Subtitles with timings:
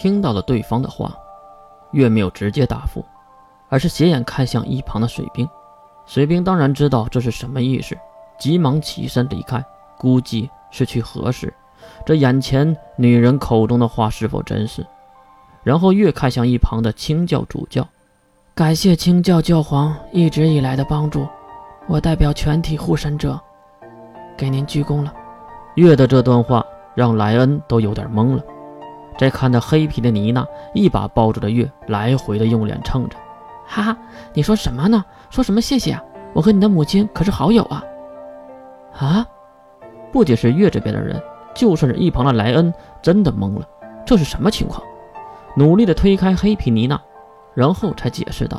[0.00, 1.14] 听到了对方的话，
[1.90, 3.04] 月没有直接答复，
[3.68, 5.46] 而是斜眼看向一旁的水兵。
[6.06, 7.94] 水兵当然知道这是什么意思，
[8.38, 9.62] 急忙起身离开，
[9.98, 11.52] 估计是去核实
[12.06, 14.86] 这眼前女人口中的话是否真实。
[15.62, 17.86] 然后月看向一旁的清教主教，
[18.54, 21.28] 感谢清教教皇一直以来的帮助，
[21.86, 23.38] 我代表全体护神者，
[24.34, 25.12] 给您鞠躬了。
[25.74, 26.64] 月的这段话
[26.94, 28.42] 让莱恩都有点懵了。
[29.20, 33.18] 再看到黑皮的妮娜一把抱住了月，来回的用脸蹭着，
[33.66, 33.98] 哈哈，
[34.32, 35.04] 你说什么呢？
[35.28, 36.02] 说什么谢谢啊？
[36.32, 37.84] 我和你的母亲可是好友啊！
[38.98, 39.26] 啊！
[40.10, 41.22] 不仅是月这边的人，
[41.54, 42.72] 就算是一旁的莱恩，
[43.02, 43.68] 真的懵了，
[44.06, 44.82] 这是什么情况？
[45.54, 46.98] 努力的推开黑皮妮娜，
[47.52, 48.58] 然后才解释道：“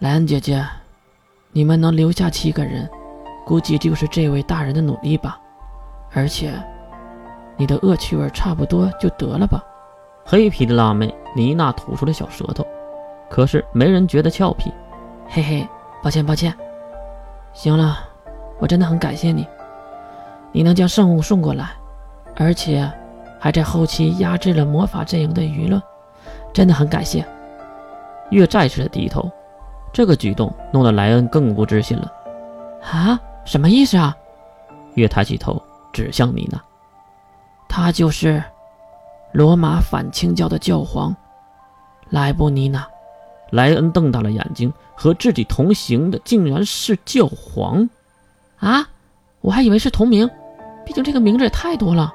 [0.00, 0.62] 莱恩姐姐，
[1.52, 2.86] 你们能留下七个人，
[3.46, 5.40] 估计就是这位大人的努力吧。
[6.12, 6.52] 而且……”
[7.56, 9.64] 你的恶趣味差不多就得了吧。
[10.24, 12.66] 黑皮的辣妹妮娜吐出了小舌头，
[13.28, 14.72] 可是没人觉得俏皮。
[15.28, 15.68] 嘿嘿，
[16.02, 16.54] 抱歉抱歉。
[17.52, 17.98] 行了，
[18.58, 19.46] 我真的很感谢你，
[20.52, 21.70] 你能将圣物送过来，
[22.36, 22.90] 而且
[23.38, 25.80] 还在后期压制了魔法阵营的舆论，
[26.52, 27.24] 真的很感谢。
[28.30, 29.30] 月再次的低头，
[29.92, 32.12] 这个举动弄得莱恩更不自信了。
[32.82, 34.16] 啊，什么意思啊？
[34.94, 36.60] 月抬起头指向妮娜。
[37.76, 38.40] 他就是
[39.32, 41.12] 罗马反清教的教皇
[42.08, 42.86] 莱布尼娜。
[43.50, 47.90] 莱恩瞪大了眼睛，和自己同行的竟然是教皇
[48.60, 48.88] 啊！
[49.40, 50.30] 我还以为是同名，
[50.86, 52.14] 毕竟这个名字也太多了。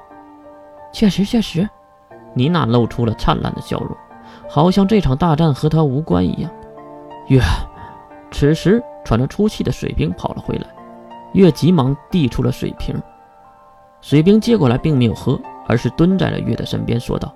[0.94, 1.70] 确实，确实。
[2.34, 3.94] 妮娜露出了灿烂的笑容，
[4.50, 6.50] 好像这场大战和她无关一样。
[7.28, 7.42] 月，
[8.32, 10.68] 此时喘着粗气的水兵跑了回来，
[11.34, 12.96] 月急忙递出了水瓶。
[14.02, 17.33] 水兵接过来，并没有喝，而是蹲在了月的身边，说道：“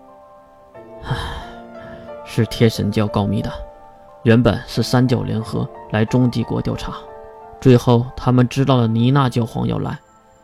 [1.04, 1.16] 唉，
[2.26, 3.52] 是天神教告密的，
[4.24, 6.94] 原本是三教联合来中帝国调查，
[7.60, 10.00] 最后他们知道了尼娜教皇要来，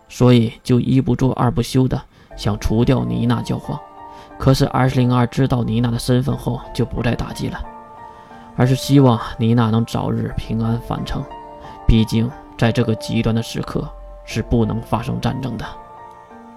[0.09, 1.99] 所以就一不做二不休的
[2.35, 3.79] 想除掉尼娜教皇。
[4.38, 7.59] 可是 S 零二知道尼娜的身份后，就不再打击了，
[8.57, 11.23] 而是希望尼娜能早日平安返程。
[11.88, 13.89] 毕竟在这个极端的时刻，
[14.25, 15.65] 是不能发生战争的。”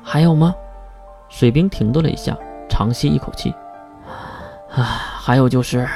[0.03, 0.55] 还有吗？
[1.29, 2.37] 水兵停顿了一下，
[2.69, 3.55] 长吸一口气。
[4.71, 5.89] 啊，还有就是，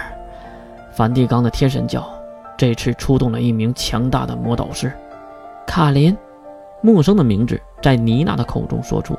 [0.93, 2.09] 梵蒂冈的天神教
[2.57, 4.93] 这次出动了一名强大的魔导师，
[5.67, 6.17] 卡林。
[6.83, 9.19] 陌生的名字在妮娜的口中说出，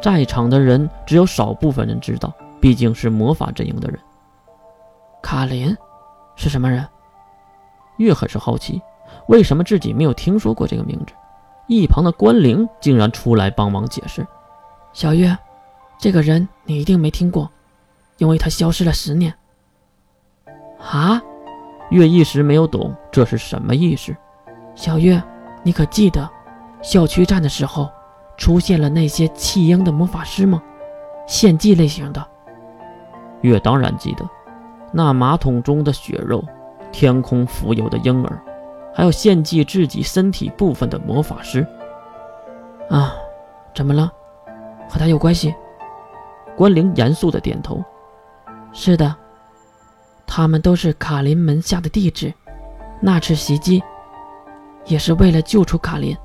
[0.00, 3.98] 在场的人只有少部分人知道，毕竟是魔法阵营的人。
[5.20, 5.76] 卡林
[6.34, 6.86] 是什么人？
[7.98, 8.80] 月很是好奇，
[9.26, 11.12] 为什么自己没有听说过这个名字？
[11.66, 14.26] 一旁的关灵竟然出来帮忙解释
[14.92, 15.36] ：“小月，
[15.98, 17.50] 这个人你一定没听过，
[18.18, 19.34] 因为他消失了十年。”
[20.78, 21.22] 啊！
[21.90, 24.14] 月一时没有懂这是什么意思。
[24.74, 25.22] 小月，
[25.62, 26.28] 你可记得
[26.82, 27.88] 校区站的时候
[28.36, 30.62] 出现了那些弃婴的魔法师吗？
[31.26, 32.26] 献祭类型的。
[33.40, 34.28] 月当然记得，
[34.92, 36.44] 那马桶中的血肉，
[36.92, 38.42] 天空浮游的婴儿。
[38.94, 41.66] 还有献祭自己身体部分的魔法师，
[42.88, 43.14] 啊，
[43.74, 44.10] 怎么了？
[44.88, 45.52] 和他有关系？
[46.56, 47.82] 关灵严肃的点头。
[48.72, 49.14] 是的，
[50.26, 52.32] 他们都是卡林门下的弟子。
[53.00, 53.82] 那次袭击
[54.84, 56.16] 也是为了救出卡林。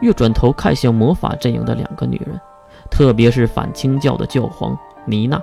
[0.00, 2.40] 月转头看向魔法阵营的两个女人，
[2.90, 5.40] 特别是反清教的教皇妮娜。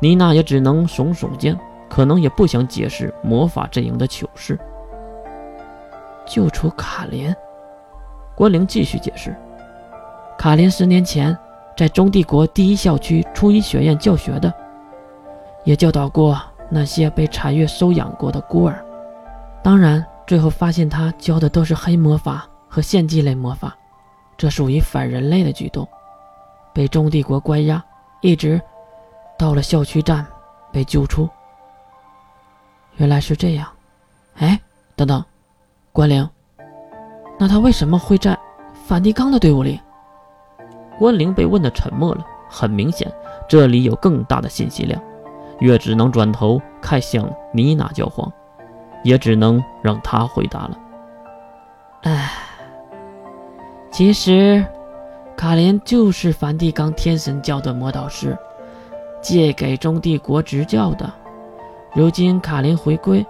[0.00, 1.56] 妮娜也只能耸耸肩，
[1.88, 4.58] 可能也不想解释魔法阵营的糗事。
[6.26, 7.34] 救出卡林，
[8.34, 9.34] 关灵继续解释：
[10.36, 11.36] 卡林十年前
[11.76, 14.52] 在中帝国第一校区初一学院教学的，
[15.64, 18.84] 也教导过那些被禅月收养过的孤儿。
[19.62, 23.76] 当然，最后发现他教的都是黑魔法和献祭类魔法，
[24.36, 25.86] 这属于反人类的举动，
[26.72, 27.82] 被中帝国关押，
[28.20, 28.60] 一直
[29.38, 30.26] 到了校区站
[30.72, 31.28] 被救出。
[32.96, 33.68] 原来是这样。
[34.36, 34.60] 哎，
[34.94, 35.24] 等等。
[35.96, 36.28] 关灵，
[37.38, 38.38] 那他为什么会在
[38.86, 39.80] 梵蒂冈的队伍里？
[40.98, 42.22] 关灵被问的沉默了。
[42.50, 43.10] 很明显，
[43.48, 45.02] 这里有更大的信息量。
[45.60, 48.30] 月只能转头看向妮娜教皇，
[49.02, 50.78] 也只能让他回答了。
[52.02, 52.30] 唉，
[53.90, 54.62] 其实
[55.34, 58.36] 卡莲就是梵蒂冈天神教的魔导师，
[59.22, 61.10] 借给中帝国执教的。
[61.94, 63.24] 如今卡琳回归，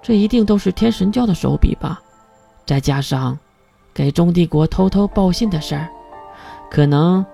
[0.00, 2.00] 这一定都是天神教的手笔吧？
[2.66, 3.38] 再加上
[3.94, 5.88] 给中帝国偷偷报信的事儿，
[6.68, 7.24] 可能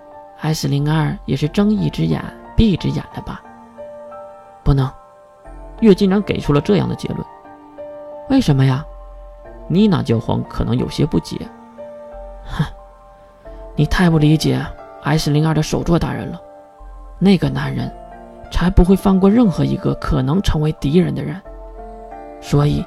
[0.41, 2.23] S 零二也是睁一只眼
[2.55, 3.43] 闭一只眼了吧？
[4.63, 4.89] 不能。
[5.81, 7.21] 月竟然给出了这样的结论，
[8.29, 8.85] 为什么呀？
[9.69, 11.37] 妮娜教皇可能有些不解。
[12.45, 12.65] 哼，
[13.75, 14.65] 你太不理解
[15.03, 16.41] S 零二的首座大人了。
[17.19, 17.91] 那个男人
[18.51, 21.41] 才不会放过任何一个可能成为敌人的人，
[22.41, 22.85] 所以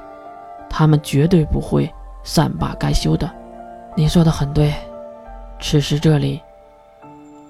[0.70, 1.92] 他们绝对不会
[2.26, 3.30] 善罢甘休的。
[3.94, 4.74] 你说的很对，
[5.60, 6.42] 此时这里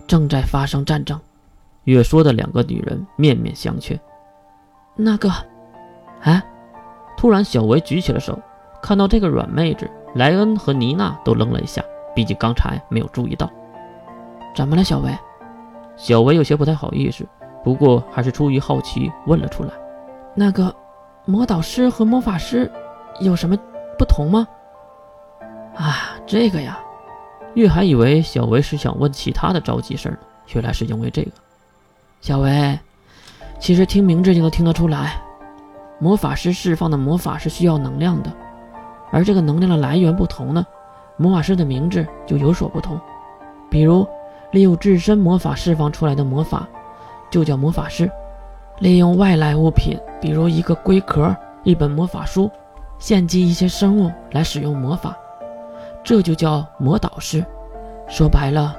[0.06, 1.19] 正在发生战争。
[1.84, 3.99] 越说的两个女人面面相觑。
[4.94, 5.32] 那个，
[6.20, 6.43] 哎，
[7.17, 8.38] 突然，小维举起了手，
[8.82, 11.82] 看到这个软妹子，莱恩和妮娜都愣了一下，
[12.14, 13.50] 毕竟刚才没有注意到。
[14.55, 15.11] 怎么了，小维？
[15.96, 17.26] 小维有些不太好意思，
[17.64, 19.70] 不过还是出于好奇问了出来。
[20.34, 20.75] 那个，
[21.25, 22.70] 魔导师和魔法师
[23.20, 23.56] 有什么
[23.99, 24.46] 不同吗？
[25.76, 26.78] 啊，这个呀，
[27.55, 30.19] 玉还以为小维是想问其他的着急事儿呢，
[30.55, 31.31] 原来是因为这个。
[32.20, 32.78] 小维。
[33.58, 35.19] 其实听名字就能听得出来，
[35.99, 38.31] 魔法师释放的魔法是需要能量的，
[39.11, 40.67] 而这个能量的来源不同呢，
[41.17, 43.00] 魔法师的名字就有所不同。
[43.70, 44.06] 比如，
[44.52, 46.69] 利用自身魔法释放出来的魔法，
[47.31, 48.06] 就叫魔法师；
[48.78, 51.34] 利用外来物品，比如一个龟壳、
[51.64, 52.50] 一本魔法书，
[52.99, 55.17] 献祭一些生物来使用魔法，
[56.06, 57.44] 这就叫魔导师。
[58.08, 58.76] 说白了，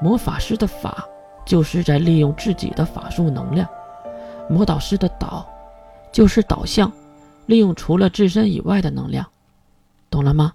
[0.00, 1.04] 魔法师的法
[1.44, 3.68] 就是在利用自己的法术能量。
[4.48, 5.44] 魔导师的导，
[6.12, 6.90] 就是导向，
[7.46, 9.26] 利用除了自身以外的能量，
[10.08, 10.52] 懂了吗？